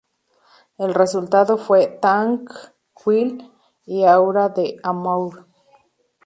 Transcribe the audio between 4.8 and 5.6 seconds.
L’amour".